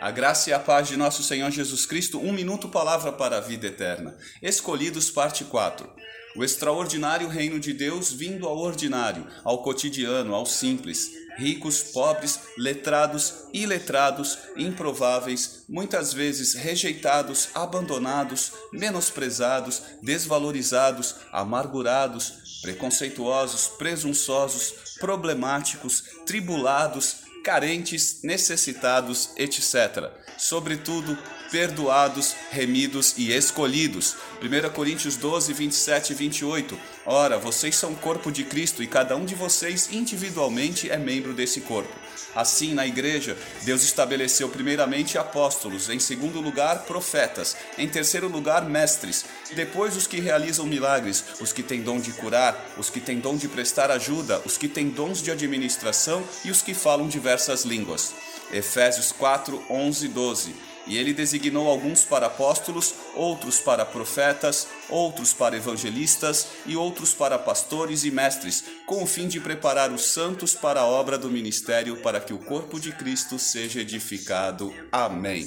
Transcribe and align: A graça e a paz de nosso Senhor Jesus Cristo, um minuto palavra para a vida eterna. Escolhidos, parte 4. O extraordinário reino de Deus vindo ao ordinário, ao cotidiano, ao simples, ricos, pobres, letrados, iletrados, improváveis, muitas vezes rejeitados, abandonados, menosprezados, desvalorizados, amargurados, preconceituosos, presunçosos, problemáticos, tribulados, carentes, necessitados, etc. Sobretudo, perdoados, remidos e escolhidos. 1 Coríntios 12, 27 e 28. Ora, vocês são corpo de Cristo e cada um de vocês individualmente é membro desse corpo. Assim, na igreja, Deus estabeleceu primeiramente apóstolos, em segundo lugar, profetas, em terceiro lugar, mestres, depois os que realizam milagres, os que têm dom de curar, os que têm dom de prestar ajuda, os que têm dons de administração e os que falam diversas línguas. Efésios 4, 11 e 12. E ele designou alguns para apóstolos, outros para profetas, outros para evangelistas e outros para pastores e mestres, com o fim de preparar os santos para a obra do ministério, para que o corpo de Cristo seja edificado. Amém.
A 0.00 0.10
graça 0.10 0.48
e 0.48 0.52
a 0.54 0.58
paz 0.58 0.88
de 0.88 0.96
nosso 0.96 1.22
Senhor 1.22 1.50
Jesus 1.50 1.84
Cristo, 1.84 2.18
um 2.18 2.32
minuto 2.32 2.70
palavra 2.70 3.12
para 3.12 3.36
a 3.36 3.40
vida 3.40 3.66
eterna. 3.66 4.16
Escolhidos, 4.40 5.10
parte 5.10 5.44
4. 5.44 5.86
O 6.34 6.42
extraordinário 6.42 7.28
reino 7.28 7.60
de 7.60 7.74
Deus 7.74 8.10
vindo 8.10 8.46
ao 8.46 8.56
ordinário, 8.56 9.26
ao 9.44 9.62
cotidiano, 9.62 10.34
ao 10.34 10.46
simples, 10.46 11.10
ricos, 11.36 11.82
pobres, 11.82 12.40
letrados, 12.56 13.44
iletrados, 13.52 14.38
improváveis, 14.56 15.64
muitas 15.68 16.14
vezes 16.14 16.54
rejeitados, 16.54 17.50
abandonados, 17.54 18.52
menosprezados, 18.72 19.82
desvalorizados, 20.02 21.16
amargurados, 21.30 22.60
preconceituosos, 22.62 23.68
presunçosos, 23.76 24.96
problemáticos, 24.98 26.04
tribulados, 26.24 27.28
carentes, 27.42 28.20
necessitados, 28.22 29.30
etc. 29.36 30.10
Sobretudo, 30.38 31.16
perdoados, 31.50 32.34
remidos 32.50 33.14
e 33.16 33.32
escolhidos. 33.32 34.16
1 34.40 34.70
Coríntios 34.70 35.16
12, 35.16 35.52
27 35.52 36.12
e 36.12 36.14
28. 36.14 36.78
Ora, 37.04 37.38
vocês 37.38 37.76
são 37.76 37.94
corpo 37.94 38.30
de 38.30 38.44
Cristo 38.44 38.82
e 38.82 38.86
cada 38.86 39.16
um 39.16 39.24
de 39.24 39.34
vocês 39.34 39.90
individualmente 39.92 40.90
é 40.90 40.96
membro 40.96 41.34
desse 41.34 41.60
corpo. 41.62 41.92
Assim, 42.34 42.74
na 42.74 42.86
igreja, 42.86 43.36
Deus 43.64 43.82
estabeleceu 43.82 44.48
primeiramente 44.48 45.18
apóstolos, 45.18 45.88
em 45.88 45.98
segundo 45.98 46.40
lugar, 46.40 46.84
profetas, 46.84 47.56
em 47.76 47.88
terceiro 47.88 48.28
lugar, 48.28 48.64
mestres, 48.64 49.24
depois 49.54 49.96
os 49.96 50.06
que 50.06 50.20
realizam 50.20 50.64
milagres, 50.64 51.24
os 51.40 51.52
que 51.52 51.62
têm 51.62 51.82
dom 51.82 51.98
de 51.98 52.12
curar, 52.12 52.72
os 52.78 52.88
que 52.88 53.00
têm 53.00 53.18
dom 53.18 53.36
de 53.36 53.48
prestar 53.48 53.90
ajuda, 53.90 54.40
os 54.44 54.56
que 54.56 54.68
têm 54.68 54.90
dons 54.90 55.20
de 55.20 55.30
administração 55.30 56.22
e 56.44 56.50
os 56.50 56.62
que 56.62 56.72
falam 56.72 57.08
diversas 57.30 57.64
línguas. 57.64 58.12
Efésios 58.52 59.12
4, 59.12 59.62
11 59.70 60.06
e 60.06 60.08
12. 60.08 60.54
E 60.86 60.98
ele 60.98 61.12
designou 61.12 61.68
alguns 61.68 62.04
para 62.04 62.26
apóstolos, 62.26 62.94
outros 63.14 63.60
para 63.60 63.84
profetas, 63.84 64.66
outros 64.88 65.32
para 65.32 65.56
evangelistas 65.56 66.48
e 66.66 66.74
outros 66.74 67.14
para 67.14 67.38
pastores 67.38 68.02
e 68.02 68.10
mestres, 68.10 68.64
com 68.86 69.04
o 69.04 69.06
fim 69.06 69.28
de 69.28 69.38
preparar 69.38 69.92
os 69.92 70.06
santos 70.06 70.54
para 70.54 70.80
a 70.80 70.86
obra 70.86 71.16
do 71.16 71.30
ministério, 71.30 71.98
para 71.98 72.18
que 72.18 72.34
o 72.34 72.38
corpo 72.38 72.80
de 72.80 72.90
Cristo 72.90 73.38
seja 73.38 73.80
edificado. 73.80 74.74
Amém. 74.90 75.46